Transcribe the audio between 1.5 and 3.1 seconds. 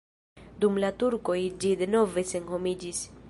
ĝi denove senhomiĝis.